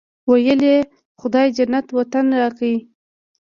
[0.29, 0.77] ویل یې
[1.19, 2.75] خدای جنت وطن راکړی.